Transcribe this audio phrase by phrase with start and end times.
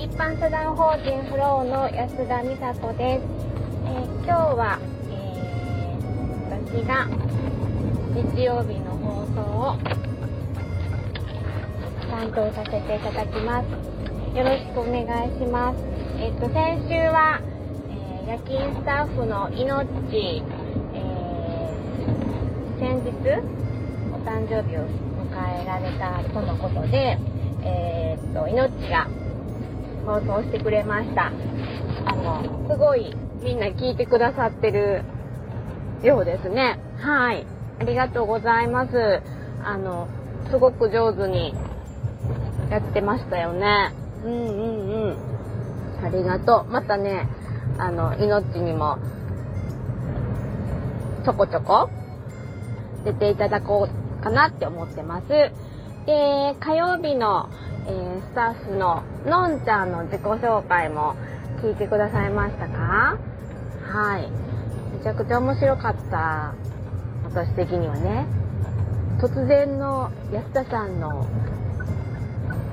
[0.00, 3.24] 一般社団法人フローの安田美里です。
[3.84, 4.78] えー今日は、
[5.10, 6.08] えー
[6.48, 7.04] 私が
[8.16, 9.76] 日曜日の放送を
[12.10, 13.66] 担当させていただきます。
[14.34, 15.84] よろしくお願いします。
[16.18, 17.42] えっ、と先週は、
[17.90, 20.42] えー夜勤スタッフの命、
[20.94, 23.10] えー先日
[24.14, 27.18] お誕生日を迎えられたとのことで、
[27.64, 29.06] えーっと命が
[30.04, 31.32] 放送してくれました。
[32.06, 35.02] あのすごいみんな聞いてくださってる
[36.02, 36.78] ようですね。
[36.98, 37.46] はい。
[37.80, 39.22] ありがとうございます。
[39.62, 40.08] あの
[40.50, 41.54] すごく上手に
[42.70, 43.92] やってましたよね。
[44.24, 46.04] うんうんうん。
[46.04, 46.72] ありがとう。
[46.72, 47.28] またね
[47.78, 48.98] あの命にも
[51.24, 51.90] ちょこちょこ
[53.04, 55.28] 出ていただこうかなって思ってます。
[56.06, 57.48] で、火曜日の、
[57.90, 61.16] えースタッフののんちゃんの自己紹介も
[61.60, 63.18] 聞いてくださいましたか？
[63.82, 64.30] はい。
[64.96, 66.54] めちゃくちゃ面白かった。
[67.24, 68.26] 私的にはね。
[69.18, 71.26] 突然の安田さんの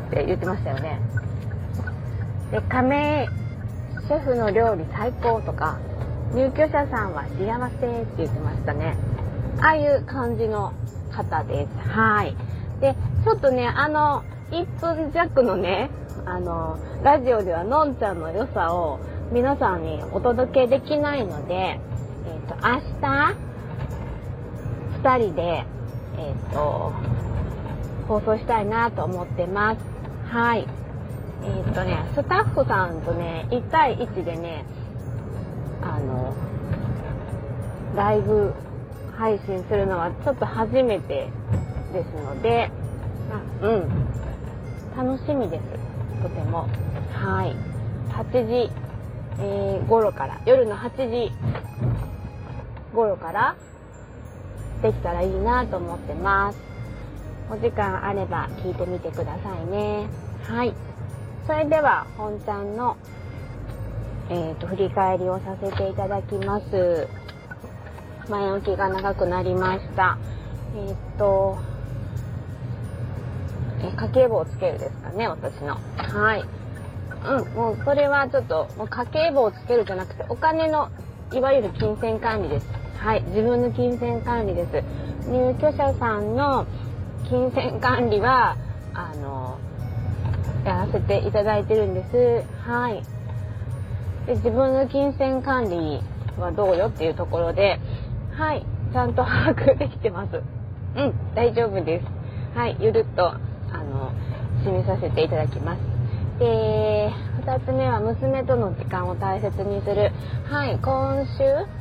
[0.07, 0.99] って言ってましたよね。
[2.51, 3.27] で、亀
[4.07, 5.79] シェフの料理最高とか、
[6.35, 8.95] 入居者さんは幸せって言ってましたね。
[9.61, 10.73] ああいう感じの
[11.11, 11.89] 方です。
[11.89, 12.35] はい。
[12.79, 12.95] で、
[13.25, 15.90] ちょっとね、あの、1分弱のね、
[16.26, 19.00] あの、ラジオではのんちゃんの良さを
[19.31, 21.80] 皆さんにお届けできないので、えっ、
[22.48, 23.36] と、明日、
[25.03, 25.66] 2人で、
[26.18, 26.94] えっ、と、
[28.08, 29.81] 放送したいなと思ってます。
[30.31, 30.66] はい。
[31.44, 34.64] えっ、とね、スタッフさんとね、1対1でね、
[35.81, 36.34] あの、
[37.95, 38.53] ライブ
[39.18, 41.28] 配信するのはちょっと初めて
[41.92, 42.72] ですので、
[43.62, 44.08] うん、
[44.98, 45.64] 楽しみです。
[46.23, 46.67] とても。
[47.14, 47.56] はい。
[48.13, 48.72] 8時、
[49.40, 51.31] えー頃から、夜の8時
[52.96, 53.56] 頃から
[54.81, 56.57] できたらいいなと思ってます。
[57.52, 60.07] お時間あれば聞いてみてくださいね。
[60.44, 60.74] はい。
[61.46, 62.97] それでは、本ちゃんの、
[64.31, 67.07] えっ、と、振り返りをさせていただきます。
[68.28, 70.18] 前置きが長くなりました。
[70.75, 71.59] えーっと、
[73.92, 75.78] 家計簿をつけるですかね、私の。
[75.98, 76.44] はい。
[77.25, 80.90] うん、もうそれはちょっと、もう家計簿をつけるじゃなくて、お金の、
[81.34, 82.68] いわゆる金銭管理です。
[82.98, 84.84] はい、自分の金銭管理です。
[85.30, 86.66] 入居者さんの
[87.30, 88.56] 金銭管理は、
[88.94, 89.59] あの、
[90.66, 92.69] やらせていただいてるんです。
[92.69, 93.04] はい。
[94.25, 96.02] で自分の金銭管理
[96.38, 97.80] はどうよっていうところで、
[98.38, 100.42] はい、ちゃんと把握できてます。
[100.96, 102.58] うん、大丈夫です。
[102.58, 103.36] はい、ゆるっと、
[104.63, 105.79] 締めさせていただきます。
[106.40, 107.12] で、
[107.45, 110.12] 二つ目は娘との時間を大切にする。
[110.50, 111.78] はい、今週？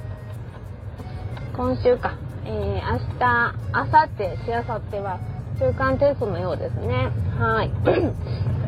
[1.56, 2.19] 今週か。
[2.44, 5.19] えー、明日、明後日、しあさっては
[5.59, 7.10] 中間テストのようですね。
[7.38, 7.70] はい。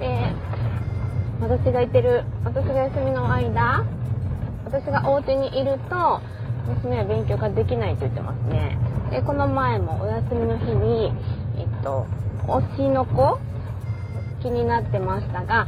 [0.00, 0.32] で、
[1.40, 3.84] 私がいてる、私が休みの間、
[4.64, 6.20] 私がお家にいると、
[6.66, 8.76] 娘は勉強ができないと言ってますね。
[9.10, 11.12] で、この前もお休みの日に、
[11.56, 12.06] えっと、
[12.46, 13.38] 推しの子
[14.42, 15.66] 気になってましたが、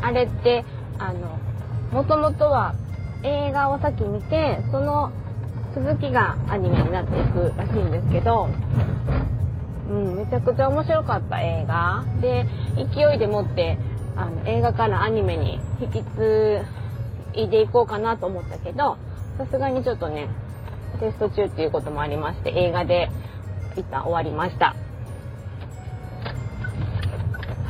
[0.00, 0.64] あれって、
[0.98, 1.38] あの、
[1.92, 2.74] もともとは
[3.22, 5.12] 映画を先見て、その
[5.74, 8.48] 続きがアニメになっていくらしいんですけど、
[9.90, 12.04] うん、めちゃくちゃ面白かった映画。
[12.20, 12.46] で
[12.76, 13.78] 勢いでもって
[14.16, 16.62] あの映画からアニメに引き継
[17.34, 18.98] いでいこうかなと思ったけど
[19.38, 20.28] さすがにちょっとね
[21.00, 23.08] テスト中っていうこともありまして映画で
[23.76, 24.76] 一旦終わりました。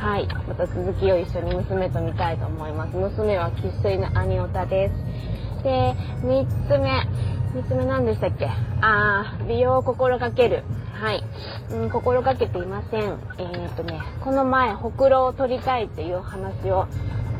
[0.03, 0.27] はい。
[0.27, 2.97] また続きを一緒に娘と見たいと思います。
[2.97, 5.63] 娘は生粋のアニオタです。
[5.63, 7.07] で3つ目。
[7.55, 8.49] 3つ目何でしたっけ？
[8.81, 10.63] あー美容を心がける。
[10.93, 11.23] はい、
[11.71, 13.17] うん、心がけていません。
[13.37, 16.87] えー、っとねこの前ほくろを取りたいっていう話を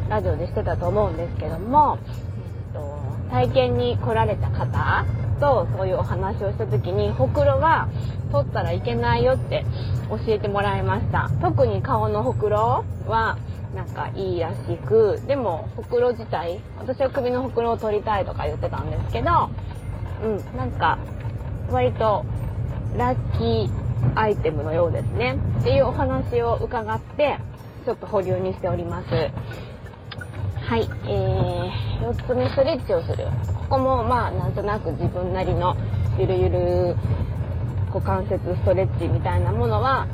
[0.08, 1.98] ラジオでしてたと思うんですけども、
[2.72, 2.98] えっと、
[3.30, 5.06] 体験に来られた方
[5.40, 7.90] とそういうお話をした時にほくろは
[8.32, 9.66] 取ったらいけないよって
[10.10, 11.30] 教えてもらいました。
[11.42, 13.38] 特に顔のほくろは
[13.76, 19.50] なんかいいらしくでもほくろ自体私は首のほくろを取りたいとか言ってたんですけど
[20.24, 21.00] うんなんか
[21.70, 22.24] 割と
[22.96, 23.84] ラッキー
[24.16, 25.38] アイテムのようですね。
[25.62, 27.40] っていうお話を伺って
[27.86, 29.10] ちょっと保留にしております。
[30.66, 33.28] はい、えー、4つ目ストレッチをする。
[33.74, 35.76] こもまあなんとなく自分なりの
[36.20, 36.96] ゆるゆる
[37.88, 40.08] 股関節ストレッチみたいなものは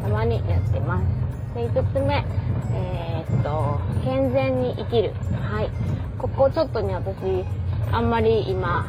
[0.00, 2.24] たまにやってますで5つ目、
[2.72, 5.12] えー、っと、健全に生きる。
[5.42, 5.70] はい。
[6.16, 7.44] ここちょっとね、私、
[7.92, 8.86] あんまり今、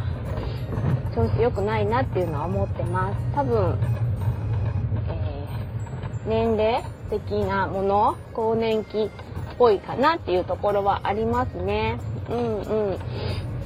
[1.13, 3.17] 調子良くないなっていうのは思ってます。
[3.35, 3.77] 多分、
[5.09, 9.09] えー、年齢的なもの、更年期っ
[9.57, 11.99] ぽいかなっていうところはありますね。
[12.29, 12.97] うんうん。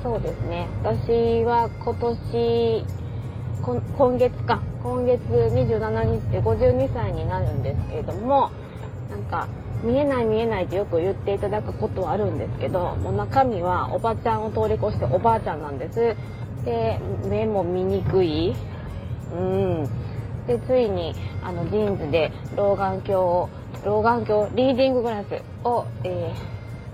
[0.04, 0.68] そうですね。
[0.84, 2.86] 私は今年、
[3.98, 8.52] 今月か、今月27日で52歳になるんですけれども、
[9.10, 9.48] なんか、
[9.84, 16.16] 見えない見えないってよく言っていただくことはあるんですけど、もう中身はおばちゃんを通り越しておばあちゃんなんです。
[16.66, 18.56] で、目も見にくい。
[19.34, 19.90] うん。
[20.48, 23.50] で、ついに、あの、ジーンズで老眼鏡を、
[23.86, 26.34] 老眼鏡、リーディンググラスを、え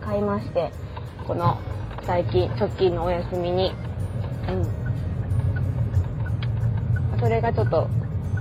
[0.01, 0.71] ー、買いまして、
[1.27, 1.57] この、
[2.05, 3.73] 最近、直近のお休みに、
[4.49, 4.69] うん。
[7.17, 7.89] それがちょっと、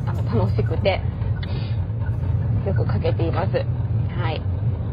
[0.05, 1.00] あの、楽しくて、
[2.67, 3.53] よくかけています。
[3.53, 4.43] はい。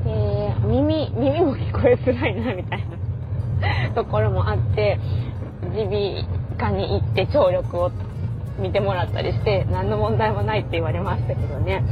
[0.06, 2.86] で、耳、耳も聞こえづらいな、みたい
[3.90, 5.00] なところもあって、
[5.64, 6.24] 耳
[6.58, 7.92] 鼻科に行って聴力を
[8.60, 11.84] 見てもらったりして、何の問題もないって言われましたけどね。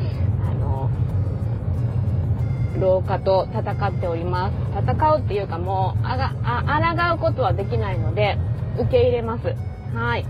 [2.80, 4.54] 老化と戦っております。
[4.80, 8.38] 戦うっていうかもう、あが、あ、抗うことはできないので、
[8.80, 9.56] 受け入れます。
[9.96, 10.26] はい。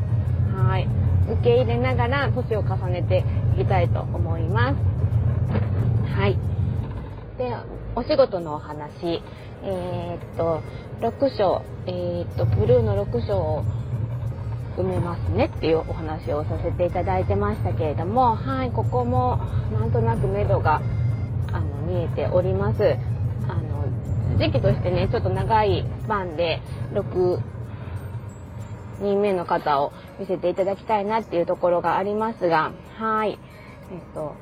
[0.56, 0.88] はい。
[1.32, 3.24] 受け入れながら年を重ねて
[3.56, 4.76] いきたいと思います。
[6.16, 6.38] はい。
[7.38, 7.54] で、
[7.96, 9.22] お仕事のお話。
[9.64, 10.62] えー、っと、
[11.02, 13.64] 6章、えー、っと、ブルーの6章を
[14.78, 19.38] 埋めますねっていうお話をさせていただいてましたけれども、はい、ここも
[19.74, 20.82] なんとなく目処が
[21.88, 22.98] 見えております。
[23.48, 26.62] あの、時期としてね、ちょっと長いスパンで
[26.94, 27.39] 6
[29.01, 33.39] 人目の方を見せていただきたいなっていうところがありますが、はい。
[33.92, 34.36] えっと、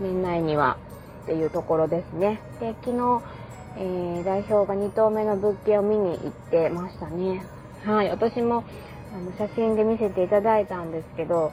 [0.00, 0.76] 年内には
[1.22, 2.40] っていうところですね。
[2.58, 3.22] で、昨日、
[3.76, 7.44] えー、代表が2棟目の物件を見に行ってましたね。
[7.84, 8.64] はい、私も
[9.14, 11.52] あの写真で見せていただいたんですけど、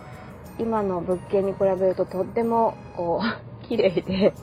[0.57, 4.33] 今の物件に比べるととってもこう綺麗で、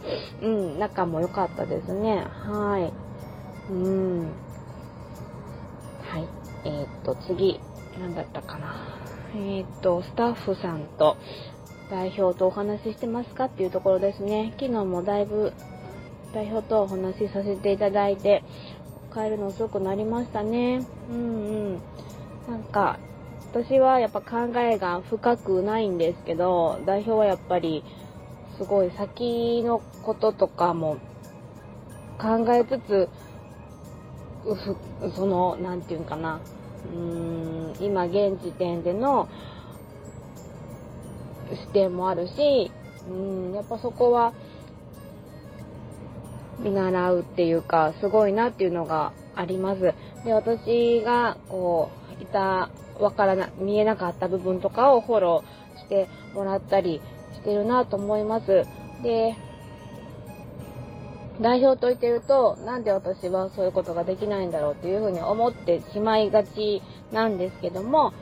[0.42, 2.24] うん、中も良かったですね。
[2.24, 3.72] はい。
[3.72, 4.22] うん。
[6.02, 6.28] はい。
[6.64, 7.60] えー、っと、次、
[7.98, 8.74] 何だったかな。
[9.34, 11.16] えー、っと、スタッフさんと
[11.90, 14.54] 代表とお話ししてますかっていうところですね。
[14.58, 15.52] 昨日もだいぶ
[16.34, 18.42] 代表とお話しさせていただいて、
[19.12, 20.86] 帰るの遅くなりましたね。
[21.10, 21.82] うんうん。
[22.48, 22.98] なんか、
[23.50, 27.84] 私はやっぱ考えが深くないんですけど、代表はやっぱり、
[28.62, 30.98] すごい先のこととかも
[32.20, 33.08] 考えつつ、
[35.16, 36.40] その、なんていうんかな、
[36.86, 39.28] うーん、今現時点での
[41.50, 42.70] 視点もあるし、
[43.10, 44.32] うん、やっぱそこは、
[46.60, 49.92] 見習うっていうか、すごいなっていうのがあります。
[50.24, 52.70] で、私が、こう、いた、
[53.00, 57.02] わからな、見えなかった部分とかをフォローしてもらったり
[57.42, 58.64] してるなと思います。
[59.02, 59.36] で、
[61.40, 68.12] 代表と言ってると、なんで私はそういうことができないんだろうっていうふうに思ってしまいがちなんですけども、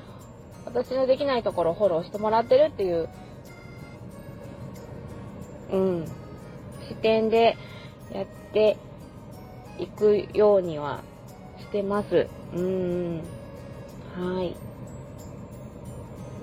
[0.65, 3.09] 私のできないところをフォローしてもらってるっていう、
[5.73, 6.07] うん、
[6.89, 7.57] 視点で
[8.13, 8.79] やって
[9.79, 11.03] いくようには
[11.59, 12.27] してます。
[12.55, 13.23] うん。
[14.17, 14.57] はい。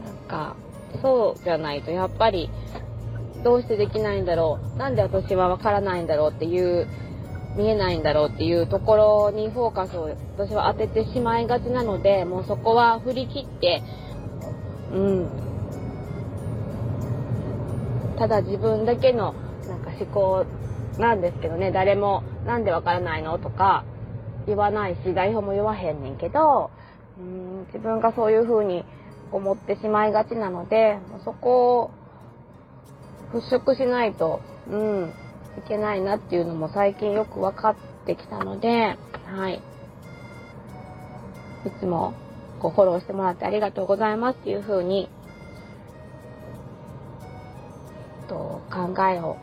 [0.05, 0.55] なんか、
[1.01, 2.49] そうじゃないと、やっぱり、
[3.43, 4.77] どうしてできないんだろう。
[4.77, 6.87] なんで私はわからないんだろうっていう、
[7.55, 13.81] 見えないんだろうっていうところにフォーカスを私は当ててしまいがちなので、もうそこは振り切って、
[14.93, 15.29] うん。
[18.17, 19.33] ただ自分だけの
[19.67, 20.45] なんか思考
[20.99, 23.85] なんですけどね、誰もなんでわからないのとか
[24.45, 26.71] 言わないし、代表も言わへんねんけど、
[27.19, 28.85] うん自分がそういう風に
[29.31, 31.91] 思ってしまいがちなので、そこを
[33.33, 35.13] 払拭しないと、うん、
[35.57, 39.61] いけないなっていうのも最近よく分かってきたので、はい。
[41.65, 42.13] いつも
[42.59, 45.09] こうフォローしてもらってありがとうございますっていう風に、
[48.27, 49.37] と考えを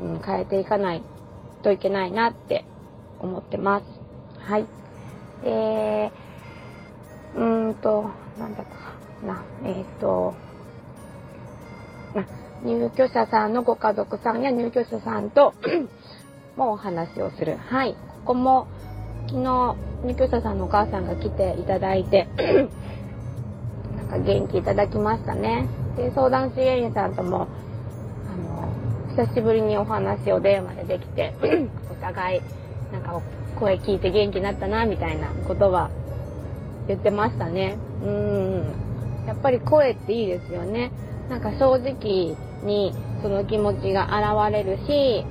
[0.00, 1.02] うん、変えていかない
[1.62, 2.64] といけないなって
[3.18, 3.84] 思ってます。
[4.38, 4.66] はい。
[5.42, 6.12] で、
[7.36, 9.42] うんと、なんだったかな。
[9.64, 10.34] えっ、ー、と、
[12.64, 15.54] 入居者さんのご家族さんや入居者さんと
[16.56, 17.56] もお話をする。
[17.56, 17.94] はい。
[18.24, 18.66] ここも
[19.28, 22.28] 昨日入居者さんのお母さんが来ていただいて
[23.96, 25.68] なんか元気いただきましたね。
[25.96, 27.46] で、相談支援員さんとも
[28.26, 31.34] あの久しぶりにお話を電話でできて
[31.90, 32.40] お互い
[32.92, 33.20] なんか
[33.58, 35.90] 声聞いて元気になったなみたいなことは
[36.88, 40.90] 言ってましたねうんやっぱり声っていいですよね
[41.28, 45.24] なんか正直にその気持ちが現れるし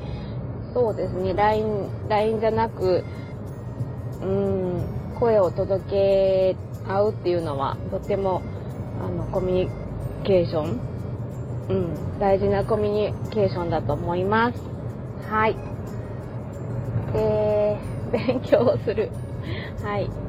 [0.74, 3.04] そうですね LINE, LINE じゃなく
[4.22, 4.84] うん
[5.20, 6.56] 声を届け
[6.88, 8.42] 合うっていうのはとても
[9.02, 9.70] あのコミュニ
[10.26, 10.80] ケーション、
[11.70, 14.58] うん、大事なコミュニケーションだと思います。
[15.30, 15.56] はい。
[17.14, 17.78] で、
[18.12, 19.12] 勉強をする。
[19.84, 20.27] はい。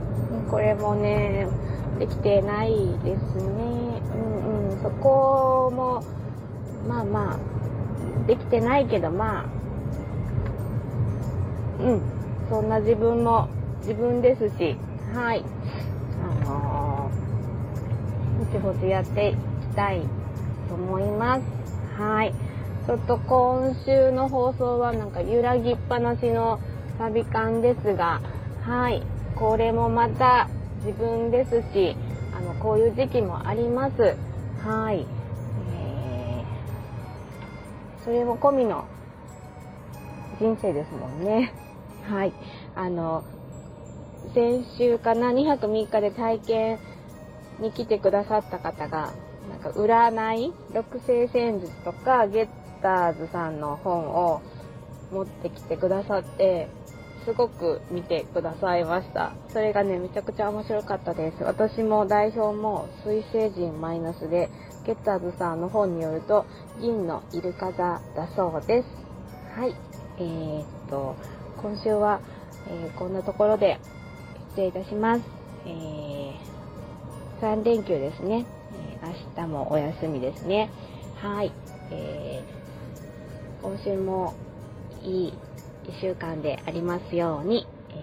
[0.51, 1.47] これもね、
[1.99, 2.71] できてない
[3.05, 4.03] ですね。
[4.15, 4.83] うんうん。
[4.83, 6.03] そこも、
[6.87, 9.45] まあまあ、できてないけど、まあ、
[11.83, 12.03] うん。
[12.49, 13.49] そんな自分も
[13.81, 14.77] 自分ですし、
[15.15, 15.45] はい。
[16.23, 20.03] あのー、ぼちぼちやっていきたい
[20.69, 21.43] と思います。
[21.97, 22.35] はい。
[22.87, 26.59] ちょっと今週の放送はなんか揺らぎっぱなしの
[26.99, 28.21] サビ感ですが、
[28.63, 29.03] はい。
[29.39, 30.49] これもまた
[30.85, 31.97] 自分ですし、
[32.37, 34.17] あの、こういう時期もあります。
[34.65, 35.07] はい。
[35.71, 38.85] えー、それも込みの
[40.41, 41.53] 人生ですもんね。
[42.09, 42.33] はい。
[42.75, 43.23] あの、
[44.35, 46.79] 先週かな、2泊3日で体験
[47.61, 49.13] に来てくださった方が、
[49.49, 52.49] なんか占い、六星戦術とか、ゲッ
[52.83, 54.43] ターズさんの本を
[55.13, 56.69] 持ってきてくださって、
[57.29, 59.35] すごく見てくださいました。
[59.53, 61.45] それがね、めちゃくちゃ面白かったです。
[61.45, 64.49] 私も代表も水星人マイナスで、
[64.87, 66.47] ゲッターズさんの本によると、
[66.81, 68.89] 銀のイルカ座だそうです。
[69.55, 69.75] はい。
[70.17, 71.17] えー、っと、
[71.61, 72.21] 今週は、
[72.67, 73.79] えー、こんなところで
[74.53, 75.23] 失礼いたします。
[75.67, 76.35] えー、
[77.43, 78.47] 3連休ですね。
[79.03, 79.07] え、
[79.37, 80.71] 明日もお休みですね。
[81.17, 81.53] はい。
[81.91, 84.33] えー、今週も
[85.03, 85.35] いい
[85.89, 87.95] 1週間でありますように、え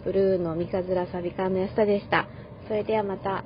[0.00, 2.26] ー、ブルーの三日面サビカンの安田でした。
[2.68, 3.44] それではまた